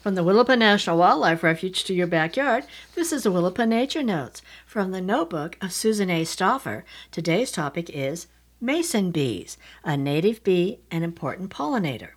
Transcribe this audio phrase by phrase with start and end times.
[0.00, 2.64] From the Willapa National Wildlife Refuge to your backyard,
[2.96, 4.42] this is the Willapa Nature Notes.
[4.66, 6.24] From the notebook of Susan A.
[6.24, 8.26] Stauffer, today's topic is
[8.60, 12.10] mason bees, a native bee and important pollinator.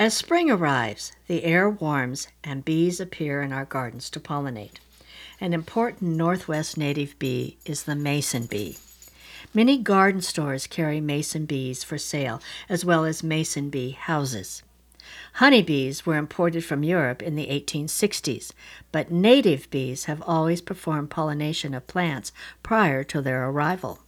[0.00, 4.78] As spring arrives, the air warms and bees appear in our gardens to pollinate.
[5.40, 8.78] An important northwest native bee is the mason bee.
[9.54, 14.62] Many garden stores carry mason bees for sale, as well as mason bee houses.
[15.34, 18.52] Honeybees were imported from Europe in the 1860s,
[18.92, 24.00] but native bees have always performed pollination of plants prior to their arrival.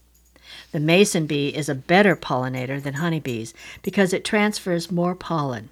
[0.71, 5.69] The mason bee is a better pollinator than honeybees because it transfers more pollen.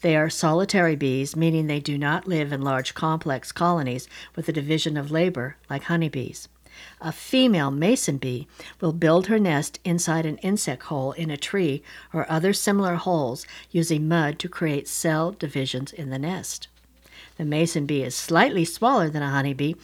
[0.00, 4.52] They are solitary bees, meaning they do not live in large complex colonies with a
[4.52, 6.48] division of labor like honeybees.
[7.00, 8.46] A female mason bee
[8.80, 13.46] will build her nest inside an insect hole in a tree or other similar holes
[13.70, 16.68] using mud to create cell divisions in the nest.
[17.36, 19.74] The mason bee is slightly smaller than a honeybee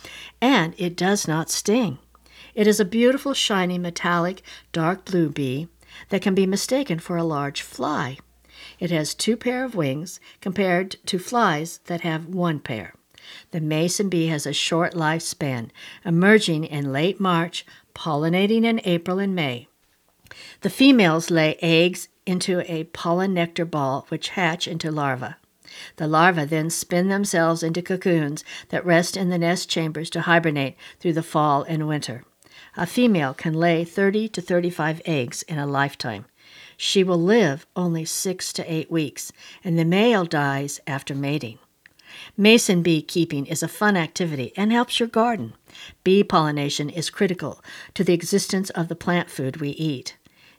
[0.41, 1.99] and it does not sting.
[2.55, 4.43] It is a beautiful, shiny, metallic,
[4.73, 5.69] dark blue bee
[6.09, 8.19] that can be mistaken for a large fly.
[8.79, 12.95] It has two pair of wings compared to flies that have one pair.
[13.51, 15.71] The mason bee has a short lifespan,
[16.05, 19.69] emerging in late March, pollinating in April and May.
[20.61, 25.35] The females lay eggs into a pollen nectar ball, which hatch into larvae.
[25.97, 30.77] The larvae then spin themselves into cocoons that rest in the nest chambers to hibernate
[31.01, 32.25] through the fall and winter.
[32.77, 36.27] A female can lay 30 to 35 eggs in a lifetime.
[36.77, 39.33] She will live only six to eight weeks,
[39.65, 41.59] and the male dies after mating.
[42.37, 45.55] Mason bee keeping is a fun activity and helps your garden.
[46.05, 47.63] Bee pollination is critical
[47.95, 50.17] to the existence of the plant food we eat.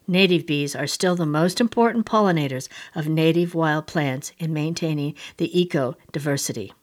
[0.08, 5.59] Native bees are still the most important pollinators of native wild plants in maintaining the
[5.59, 6.73] eco diversity.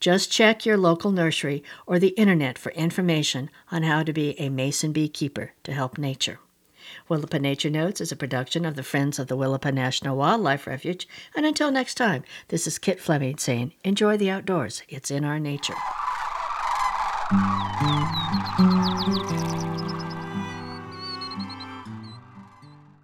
[0.00, 4.48] Just check your local nursery or the internet for information on how to be a
[4.48, 6.40] mason bee keeper to help nature.
[7.08, 11.08] Willapa Nature Notes is a production of the Friends of the Willapa National Wildlife Refuge.
[11.36, 14.82] And until next time, this is Kit Fleming saying, enjoy the outdoors.
[14.88, 15.74] It's in our nature.